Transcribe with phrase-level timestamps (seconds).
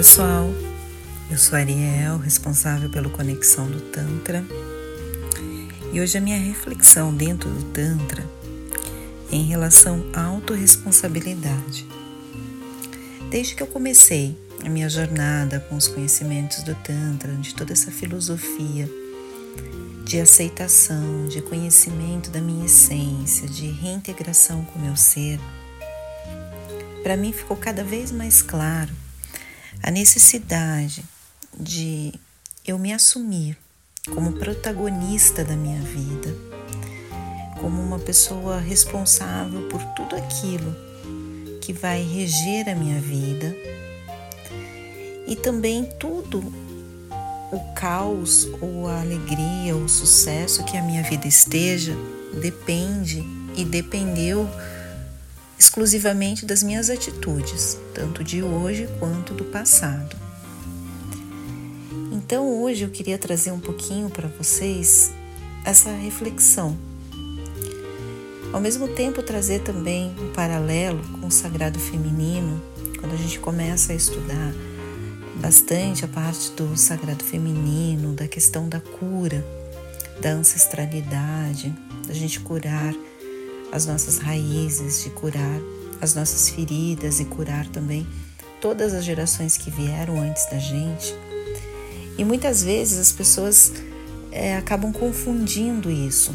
[0.00, 0.48] pessoal,
[1.30, 4.42] eu sou Ariel, responsável pelo Conexão do Tantra,
[5.92, 8.26] e hoje a minha reflexão dentro do Tantra
[9.30, 11.86] é em relação à autorresponsabilidade.
[13.28, 17.90] Desde que eu comecei a minha jornada com os conhecimentos do Tantra, de toda essa
[17.90, 18.88] filosofia
[20.02, 25.38] de aceitação, de conhecimento da minha essência, de reintegração com o meu ser,
[27.02, 29.09] para mim ficou cada vez mais claro
[29.82, 31.04] a necessidade
[31.58, 32.12] de
[32.66, 33.56] eu me assumir
[34.14, 36.34] como protagonista da minha vida,
[37.60, 40.74] como uma pessoa responsável por tudo aquilo
[41.60, 43.54] que vai reger a minha vida
[45.26, 46.38] e também tudo
[47.52, 51.94] o caos ou a alegria ou o sucesso que a minha vida esteja
[52.40, 53.24] depende
[53.56, 54.48] e dependeu
[55.60, 60.16] exclusivamente das minhas atitudes, tanto de hoje quanto do passado.
[62.10, 65.12] Então, hoje eu queria trazer um pouquinho para vocês
[65.62, 66.78] essa reflexão.
[68.54, 72.62] Ao mesmo tempo, trazer também um paralelo com o sagrado feminino,
[72.98, 74.54] quando a gente começa a estudar
[75.42, 79.44] bastante a parte do sagrado feminino, da questão da cura,
[80.22, 81.70] da ancestralidade,
[82.06, 82.94] da gente curar
[83.72, 85.60] as nossas raízes, de curar
[86.00, 88.06] as nossas feridas e curar também
[88.60, 91.14] todas as gerações que vieram antes da gente.
[92.16, 93.72] E muitas vezes as pessoas
[94.32, 96.32] é, acabam confundindo isso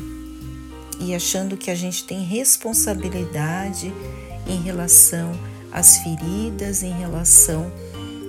[1.00, 3.94] e achando que a gente tem responsabilidade
[4.47, 5.31] em relação
[5.72, 7.72] às feridas, em relação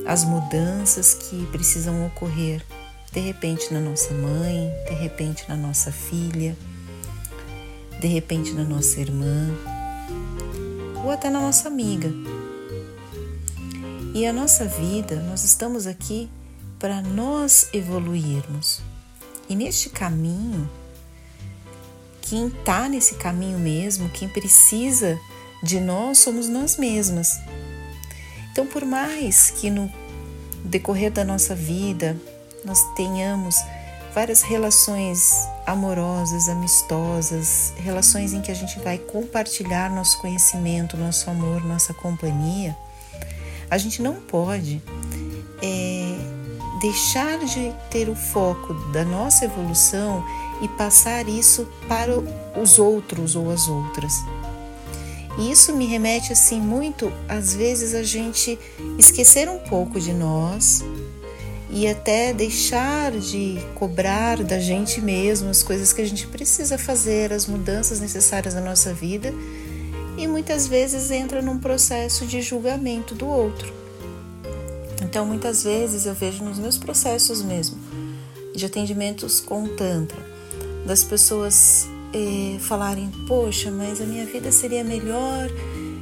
[0.06, 2.62] às mudanças que precisam ocorrer
[3.12, 6.54] de repente na nossa mãe, de repente na nossa filha
[8.00, 9.50] de repente na nossa irmã
[11.04, 12.10] ou até na nossa amiga.
[14.14, 16.28] E a nossa vida, nós estamos aqui
[16.78, 18.80] para nós evoluirmos.
[19.48, 20.68] E neste caminho,
[22.22, 25.18] quem está nesse caminho mesmo, quem precisa
[25.62, 27.38] de nós, somos nós mesmas.
[28.50, 29.92] Então, por mais que no
[30.64, 32.16] decorrer da nossa vida
[32.64, 33.54] nós tenhamos
[34.14, 35.30] várias relações
[35.66, 42.76] amorosas, amistosas, relações em que a gente vai compartilhar nosso conhecimento, nosso amor, nossa companhia,
[43.70, 44.80] a gente não pode
[45.62, 46.18] é,
[46.80, 50.24] deixar de ter o foco da nossa evolução
[50.62, 52.12] e passar isso para
[52.60, 54.12] os outros ou as outras.
[55.38, 58.58] E isso me remete assim muito, às vezes a gente
[58.98, 60.82] esquecer um pouco de nós,
[61.76, 67.34] e até deixar de cobrar da gente mesmo as coisas que a gente precisa fazer,
[67.34, 69.30] as mudanças necessárias na nossa vida
[70.16, 73.70] e muitas vezes entra num processo de julgamento do outro.
[75.02, 77.76] Então, muitas vezes eu vejo nos meus processos mesmo
[78.54, 80.18] de atendimentos com Tantra,
[80.86, 85.50] das pessoas eh, falarem: Poxa, mas a minha vida seria melhor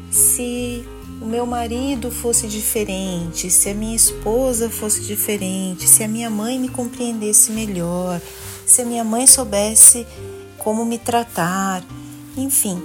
[0.09, 0.85] se
[1.25, 6.59] o meu marido fosse diferente, se a minha esposa fosse diferente, se a minha mãe
[6.59, 8.21] me compreendesse melhor,
[8.67, 10.07] se a minha mãe soubesse
[10.59, 11.83] como me tratar,
[12.37, 12.79] enfim,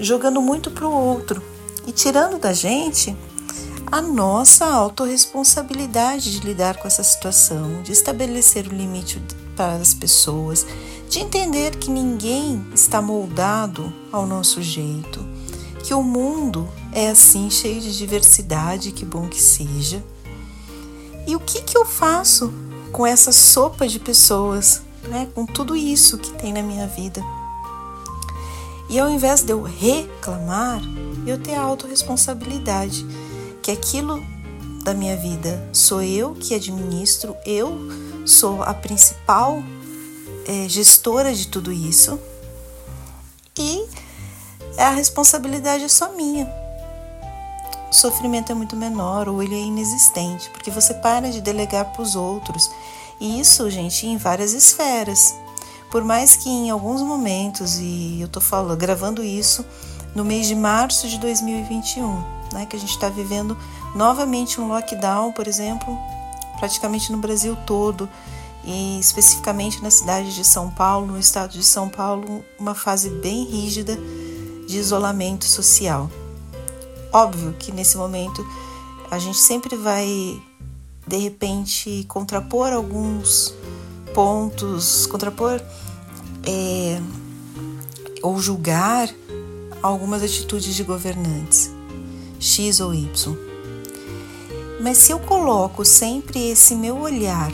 [0.00, 1.40] jogando muito para o outro
[1.86, 3.16] e tirando da gente
[3.92, 9.22] a nossa autorresponsabilidade de lidar com essa situação, de estabelecer o limite
[9.54, 10.66] para as pessoas,
[11.08, 15.24] de entender que ninguém está moldado ao nosso jeito,
[15.84, 20.02] que o mundo é assim, cheio de diversidade, que bom que seja.
[21.26, 22.50] E o que, que eu faço
[22.90, 25.28] com essa sopa de pessoas, né?
[25.34, 27.22] com tudo isso que tem na minha vida?
[28.88, 30.80] E ao invés de eu reclamar,
[31.26, 33.04] eu ter a autorresponsabilidade,
[33.62, 34.24] que aquilo
[34.82, 37.76] da minha vida sou eu que administro, eu
[38.24, 39.62] sou a principal
[40.46, 42.18] é, gestora de tudo isso
[43.58, 43.84] e
[44.78, 46.65] a responsabilidade é só minha
[47.90, 52.02] o sofrimento é muito menor ou ele é inexistente, porque você para de delegar para
[52.02, 52.70] os outros.
[53.20, 55.34] E isso, gente, em várias esferas.
[55.90, 59.64] Por mais que em alguns momentos, e eu tô falando, gravando isso
[60.14, 62.22] no mês de março de 2021,
[62.52, 63.56] né, que a gente está vivendo
[63.94, 65.96] novamente um lockdown, por exemplo,
[66.58, 68.08] praticamente no Brasil todo,
[68.64, 73.44] e especificamente na cidade de São Paulo, no estado de São Paulo, uma fase bem
[73.44, 73.96] rígida
[74.66, 76.10] de isolamento social.
[77.16, 78.46] Óbvio que nesse momento
[79.10, 80.38] a gente sempre vai,
[81.06, 83.54] de repente, contrapor alguns
[84.12, 85.58] pontos, contrapor
[86.46, 87.00] é,
[88.22, 89.08] ou julgar
[89.82, 91.70] algumas atitudes de governantes,
[92.38, 93.34] X ou Y.
[94.82, 97.50] Mas se eu coloco sempre esse meu olhar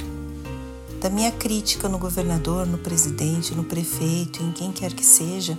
[1.00, 5.56] da minha crítica no governador, no presidente, no prefeito, em quem quer que seja,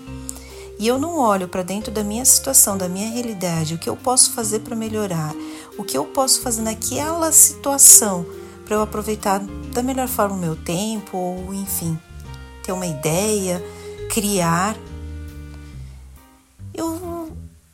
[0.80, 3.96] e eu não olho para dentro da minha situação, da minha realidade, o que eu
[3.96, 5.34] posso fazer para melhorar,
[5.78, 8.26] o que eu posso fazer naquela situação
[8.66, 9.40] para eu aproveitar
[9.74, 12.00] da melhor forma o meu tempo, ou enfim,
[12.64, 13.64] ter uma ideia,
[14.10, 14.76] criar,
[16.74, 17.32] eu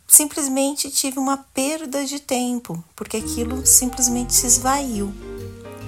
[0.07, 5.13] simplesmente tive uma perda de tempo, porque aquilo simplesmente se esvaiu.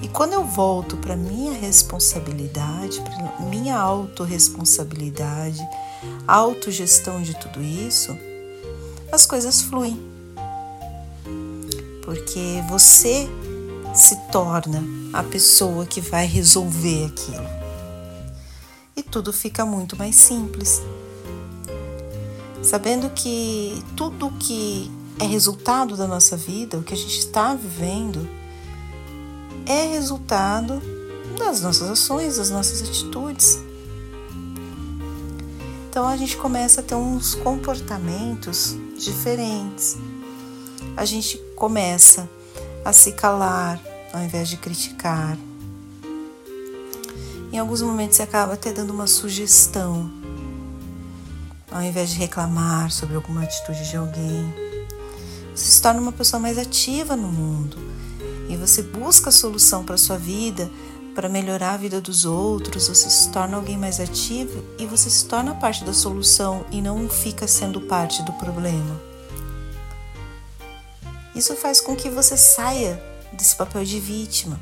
[0.02, 5.60] E quando eu volto para minha responsabilidade, para minha autorresponsabilidade,
[6.26, 8.16] autogestão de tudo isso,
[9.10, 10.00] as coisas fluem.
[12.04, 13.28] Porque você
[13.94, 14.82] se torna
[15.12, 17.46] a pessoa que vai resolver aquilo.
[18.96, 20.82] E tudo fica muito mais simples.
[22.62, 28.28] Sabendo que tudo que é resultado da nossa vida, o que a gente está vivendo,
[29.66, 30.82] é resultado
[31.38, 33.58] das nossas ações, das nossas atitudes.
[35.92, 39.98] Então a gente começa a ter uns comportamentos diferentes.
[40.96, 42.26] A gente começa
[42.82, 43.78] a se calar
[44.10, 45.36] ao invés de criticar.
[47.52, 50.10] Em alguns momentos você acaba até dando uma sugestão,
[51.70, 54.50] ao invés de reclamar sobre alguma atitude de alguém.
[55.54, 57.76] Você se torna uma pessoa mais ativa no mundo
[58.48, 60.70] e você busca a solução para sua vida,
[61.14, 65.26] para melhorar a vida dos outros, você se torna alguém mais ativo e você se
[65.26, 69.00] torna parte da solução e não fica sendo parte do problema.
[71.34, 74.58] Isso faz com que você saia desse papel de vítima,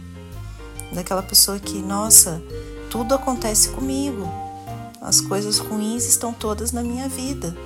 [0.93, 2.43] daquela pessoa que, nossa,
[2.89, 4.29] tudo acontece comigo,
[5.01, 7.57] as coisas ruins estão todas na minha vida.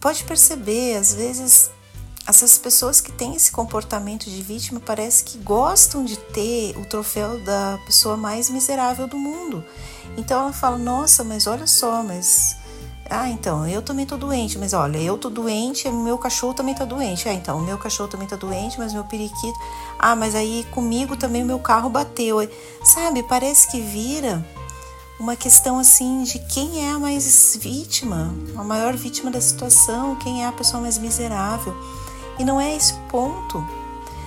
[0.00, 1.70] Pode perceber, às vezes
[2.28, 7.40] essas pessoas que têm esse comportamento de vítima parece que gostam de ter o troféu
[7.40, 9.64] da pessoa mais miserável do mundo.
[10.16, 12.56] Então ela fala: "Nossa, mas olha só, mas
[13.10, 16.84] ah, então, eu também tô doente, mas olha, eu tô doente, meu cachorro também tá
[16.84, 17.26] doente.
[17.26, 19.58] Ah, então, o meu cachorro também tá doente, mas meu periquito.
[19.98, 22.36] Ah, mas aí comigo também o meu carro bateu.
[22.84, 24.44] Sabe, parece que vira
[25.18, 30.44] uma questão assim de quem é a mais vítima, a maior vítima da situação, quem
[30.44, 31.74] é a pessoa mais miserável.
[32.38, 33.66] E não é esse ponto.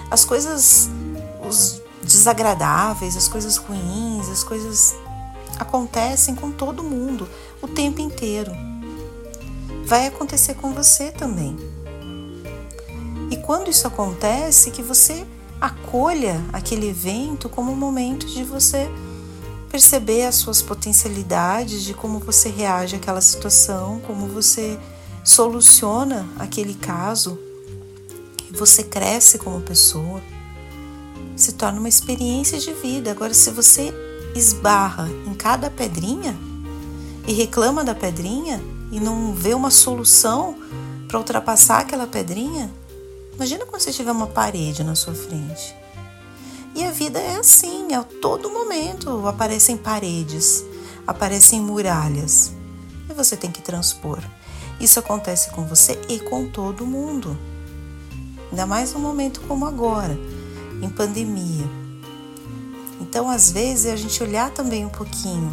[0.09, 0.89] As coisas,
[1.47, 4.95] os desagradáveis, as coisas ruins, as coisas
[5.59, 7.29] acontecem com todo mundo
[7.61, 8.51] o tempo inteiro
[9.91, 11.57] vai acontecer com você também.
[13.29, 15.27] E quando isso acontece, que você
[15.59, 18.89] acolha aquele evento como um momento de você
[19.69, 24.79] perceber as suas potencialidades, de como você reage àquela situação, como você
[25.25, 27.37] soluciona aquele caso,
[28.51, 30.21] você cresce como pessoa,
[31.35, 33.11] se torna uma experiência de vida.
[33.11, 33.93] Agora, se você
[34.35, 36.37] esbarra em cada pedrinha
[37.27, 38.61] e reclama da pedrinha,
[38.91, 40.55] e não vê uma solução
[41.07, 42.69] para ultrapassar aquela pedrinha,
[43.33, 45.73] imagina quando você tiver uma parede na sua frente.
[46.75, 50.63] E a vida é assim, a todo momento aparecem paredes,
[51.07, 52.51] aparecem muralhas
[53.09, 54.19] e você tem que transpor.
[54.79, 57.37] Isso acontece com você e com todo mundo.
[58.51, 60.17] Ainda mais num momento como agora,
[60.81, 61.65] em pandemia.
[62.99, 65.51] Então, às vezes, é a gente olhar também um pouquinho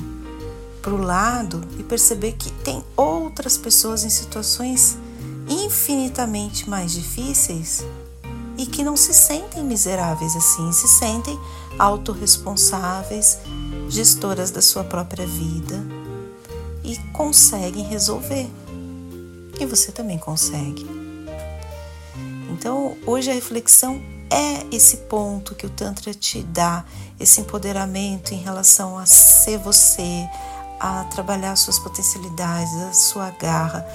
[0.82, 4.98] para o lado e perceber que tem outras pessoas em situações
[5.48, 7.84] infinitamente mais difíceis
[8.56, 11.38] e que não se sentem miseráveis assim, se sentem
[11.78, 13.38] autorresponsáveis,
[13.88, 15.84] gestoras da sua própria vida
[16.82, 18.48] e conseguem resolver.
[19.60, 21.07] E você também consegue.
[22.48, 24.00] Então, hoje a reflexão
[24.30, 26.84] é esse ponto que o Tantra te dá,
[27.20, 30.28] esse empoderamento em relação a ser você,
[30.80, 33.86] a trabalhar suas potencialidades, a sua garra,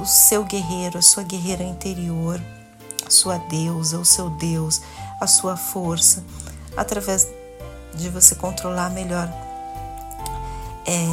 [0.00, 2.40] o seu guerreiro, a sua guerreira interior,
[3.06, 4.80] a sua deusa, o seu Deus,
[5.20, 6.24] a sua força,
[6.76, 7.28] através
[7.94, 9.28] de você controlar melhor
[10.86, 11.06] é,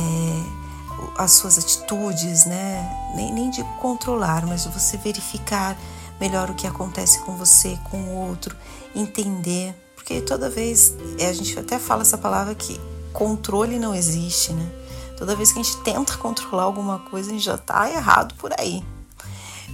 [1.17, 3.11] as suas atitudes, né?
[3.15, 5.77] Nem, nem de controlar, mas de você verificar
[6.19, 8.55] melhor o que acontece com você, com o outro,
[8.95, 9.73] entender.
[9.95, 12.79] Porque toda vez, é, a gente até fala essa palavra que
[13.13, 14.71] controle não existe, né?
[15.17, 18.51] Toda vez que a gente tenta controlar alguma coisa, a gente já está errado por
[18.57, 18.83] aí.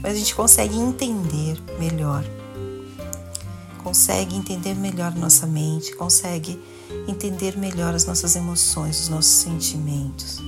[0.01, 2.23] Mas a gente consegue entender melhor.
[3.83, 6.59] Consegue entender melhor nossa mente, consegue
[7.07, 10.39] entender melhor as nossas emoções, os nossos sentimentos.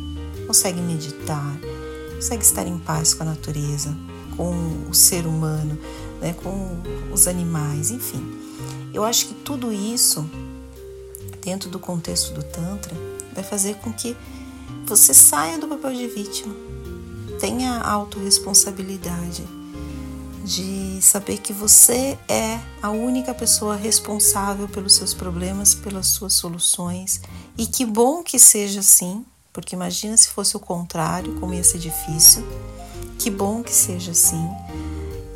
[0.47, 1.55] Consegue meditar,
[2.15, 3.95] consegue estar em paz com a natureza,
[4.37, 4.53] com
[4.89, 5.77] o ser humano,
[6.21, 6.77] né, com
[7.11, 8.23] os animais, enfim.
[8.93, 10.29] Eu acho que tudo isso,
[11.41, 12.95] dentro do contexto do Tantra,
[13.33, 14.15] vai fazer com que
[14.85, 16.55] você saia do papel de vítima,
[17.39, 19.43] tenha a autorresponsabilidade
[20.47, 27.21] de saber que você é a única pessoa responsável pelos seus problemas, pelas suas soluções.
[27.57, 31.79] E que bom que seja assim, porque imagina se fosse o contrário, como ia ser
[31.79, 32.47] difícil.
[33.27, 34.49] Que bom que seja assim.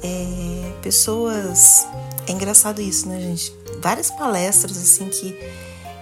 [0.02, 1.86] É, pessoas.
[2.26, 3.54] É engraçado isso, né, gente?
[3.82, 5.38] Várias palestras assim que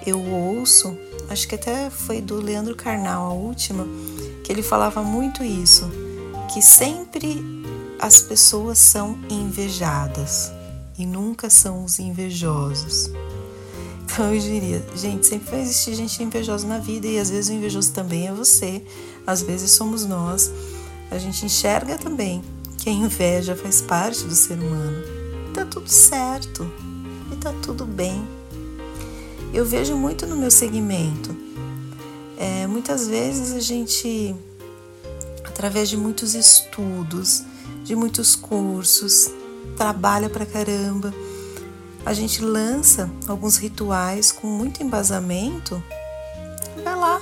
[0.05, 0.95] eu ouço,
[1.31, 3.87] acho que até foi do Leandro Carnal, a última,
[4.43, 5.89] que ele falava muito isso,
[6.53, 7.43] que sempre
[7.99, 10.51] as pessoas são invejadas
[10.95, 13.09] e nunca são os invejosos.
[14.03, 17.53] Então eu diria, gente, sempre vai existir gente invejosa na vida e às vezes o
[17.53, 18.83] invejoso também é você,
[19.25, 20.51] às vezes somos nós.
[21.11, 22.43] A gente enxerga também
[22.77, 25.03] que a inveja faz parte do ser humano.
[25.53, 26.71] Tá tudo certo
[27.31, 28.25] e tá tudo bem.
[29.53, 31.35] Eu vejo muito no meu segmento.
[32.37, 34.35] É, muitas vezes a gente,
[35.43, 37.43] através de muitos estudos,
[37.83, 39.31] de muitos cursos,
[39.75, 41.13] trabalha pra caramba.
[42.05, 45.83] A gente lança alguns rituais com muito embasamento.
[46.83, 47.19] Vai lá,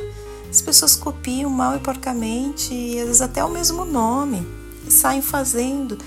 [0.58, 4.46] as pessoas copiam mal e porcamente, e às vezes até o mesmo nome,
[4.88, 6.00] e saem fazendo,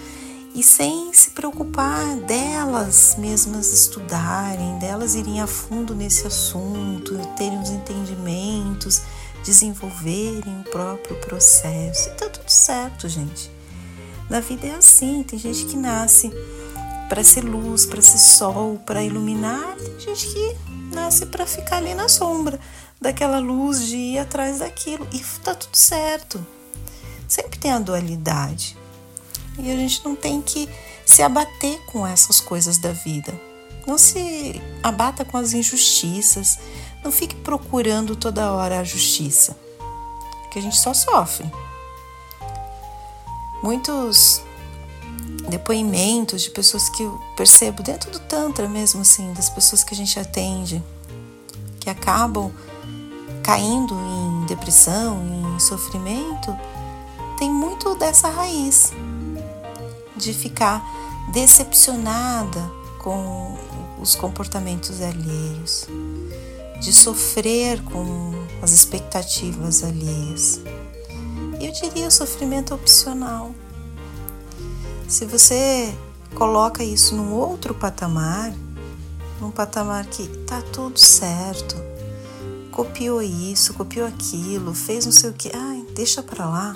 [0.52, 7.70] e sem se preocupar delas mesmas estudarem, delas irem a fundo nesse assunto, terem os
[7.70, 9.02] entendimentos,
[9.44, 12.08] desenvolverem o próprio processo.
[12.08, 13.48] E tá tudo certo, gente.
[14.28, 16.32] Na vida é assim, tem gente que nasce
[17.08, 20.56] para ser luz, para ser sol, para iluminar, tem gente que
[20.92, 22.58] nasce para ficar ali na sombra
[23.00, 26.44] daquela luz de ir atrás daquilo e tá tudo certo.
[27.26, 28.76] Sempre tem a dualidade.
[29.58, 30.68] E a gente não tem que
[31.06, 33.32] se abater com essas coisas da vida.
[33.86, 36.58] Não se abata com as injustiças.
[37.02, 39.56] Não fique procurando toda hora a justiça.
[40.50, 41.50] Que a gente só sofre
[43.62, 44.42] muitos
[45.48, 49.96] depoimentos de pessoas que eu percebo dentro do Tantra mesmo, assim, das pessoas que a
[49.96, 50.82] gente atende,
[51.78, 52.52] que acabam
[53.50, 55.20] caindo em depressão,
[55.56, 56.56] em sofrimento,
[57.36, 58.92] tem muito dessa raiz
[60.16, 60.80] de ficar
[61.32, 62.60] decepcionada
[63.00, 63.58] com
[64.00, 65.88] os comportamentos alheios,
[66.80, 68.30] de sofrer com
[68.62, 70.60] as expectativas alheias.
[71.60, 73.52] Eu diria sofrimento opcional.
[75.08, 75.92] Se você
[76.36, 78.54] coloca isso num outro patamar,
[79.40, 81.89] num patamar que tá tudo certo,
[82.70, 86.74] copiou isso, copiou aquilo, fez não sei o que, ai, deixa para lá,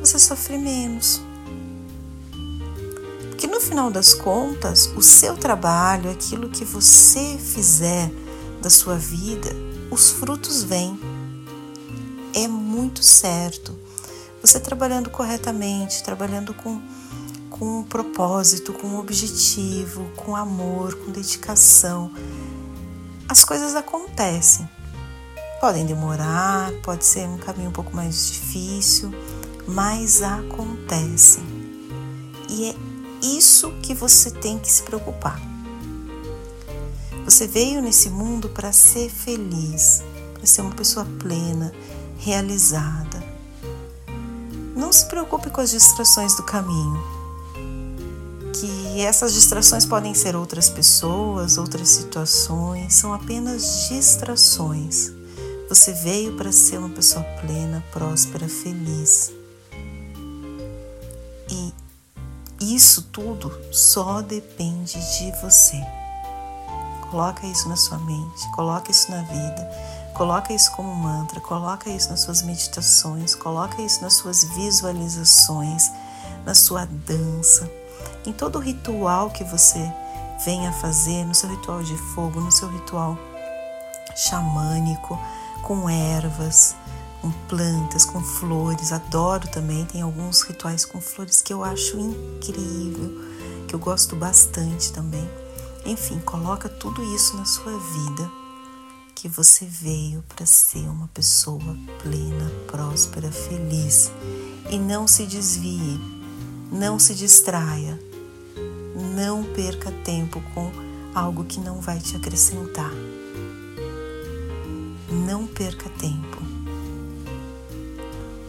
[0.00, 1.20] você sofre menos.
[3.28, 8.10] Porque no final das contas, o seu trabalho, aquilo que você fizer
[8.60, 9.50] da sua vida,
[9.90, 10.98] os frutos vêm
[12.34, 13.74] é muito certo.
[14.42, 16.80] Você trabalhando corretamente, trabalhando com,
[17.50, 22.10] com um propósito, com um objetivo, com amor, com dedicação,
[23.30, 24.68] as coisas acontecem.
[25.60, 29.14] Podem demorar, pode ser um caminho um pouco mais difícil,
[29.68, 31.44] mas acontecem.
[32.48, 32.74] E é
[33.22, 35.40] isso que você tem que se preocupar.
[37.24, 40.02] Você veio nesse mundo para ser feliz,
[40.34, 41.72] para ser uma pessoa plena,
[42.18, 43.22] realizada.
[44.74, 47.00] Não se preocupe com as distrações do caminho,
[48.52, 55.12] que essas distrações podem ser outras pessoas, outras situações, são apenas distrações.
[55.68, 59.32] Você veio para ser uma pessoa plena, próspera, feliz.
[61.48, 61.72] E
[62.60, 65.80] isso tudo só depende de você.
[67.10, 69.90] Coloca isso na sua mente, coloca isso na vida
[70.20, 75.90] Coloca isso como mantra, coloca isso nas suas meditações, coloca isso nas suas visualizações,
[76.44, 77.66] na sua dança,
[78.26, 79.80] em todo ritual que você
[80.44, 83.18] venha fazer, no seu ritual de fogo, no seu ritual
[84.16, 85.18] xamânico,
[85.62, 86.74] com ervas,
[87.20, 88.92] com plantas, com flores.
[88.92, 93.20] Adoro também, tem alguns rituais com flores que eu acho incrível,
[93.68, 95.28] que eu gosto bastante também.
[95.84, 98.30] Enfim, coloca tudo isso na sua vida
[99.14, 104.10] que você veio para ser uma pessoa plena, próspera, feliz.
[104.70, 106.00] E não se desvie,
[106.72, 108.00] não se distraia,
[109.00, 110.70] não perca tempo com
[111.14, 112.92] algo que não vai te acrescentar.
[115.10, 116.38] Não perca tempo.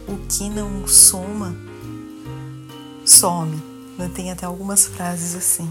[0.06, 1.54] O que não soma
[3.04, 3.60] some.
[4.14, 5.70] Tem até algumas frases assim.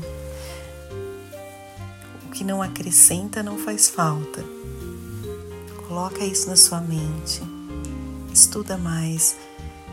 [2.25, 4.43] O que não acrescenta não faz falta.
[5.88, 7.41] Coloca isso na sua mente.
[8.33, 9.35] Estuda mais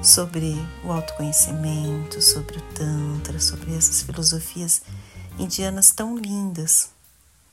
[0.02, 4.82] sobre o autoconhecimento, sobre o Tantra, sobre essas filosofias
[5.38, 6.90] indianas tão lindas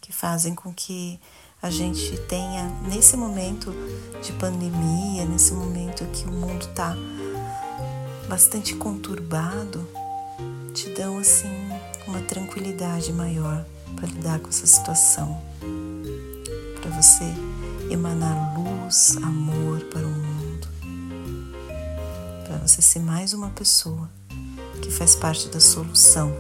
[0.02, 1.20] que fazem com que
[1.62, 3.74] a gente tenha, nesse momento
[4.22, 6.96] de pandemia, nesse momento que o mundo está
[8.28, 9.88] bastante conturbado,
[10.74, 11.50] te dão assim
[12.08, 15.42] uma tranquilidade maior para lidar com essa situação,
[16.82, 17.26] para você
[17.90, 20.25] emanar luz, amor para o mundo,
[22.68, 24.10] você ser mais uma pessoa
[24.82, 26.34] que faz parte da solução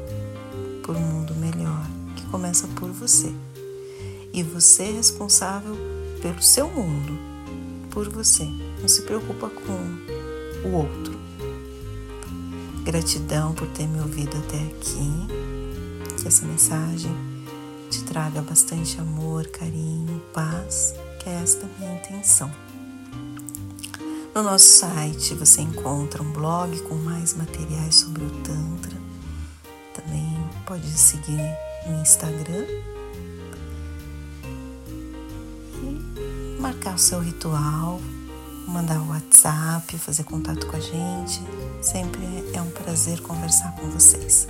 [0.83, 3.31] por um mundo melhor, que começa por você.
[4.33, 5.77] E você é responsável
[6.23, 7.15] pelo seu mundo,
[7.91, 8.43] por você.
[8.81, 11.15] Não se preocupa com o outro.
[12.83, 16.17] Gratidão por ter me ouvido até aqui.
[16.19, 17.15] Que essa mensagem
[17.91, 22.64] te traga bastante amor, carinho, paz, que é esta minha intenção.
[24.35, 28.97] No nosso site você encontra um blog com mais materiais sobre o Tantra.
[29.93, 31.39] Também pode seguir
[31.87, 32.65] no Instagram
[35.81, 38.01] e marcar o seu ritual,
[38.67, 41.41] mandar o WhatsApp, fazer contato com a gente.
[41.81, 42.19] Sempre
[42.53, 44.49] é um prazer conversar com vocês.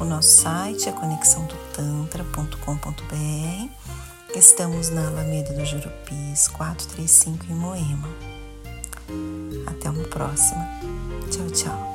[0.00, 3.70] O nosso site é conexãodotantra.com.br.
[4.34, 8.31] Estamos na Alameda do Jurupis, 435 em Moema.
[9.66, 10.66] Até uma próxima.
[11.30, 11.91] Tchau, tchau.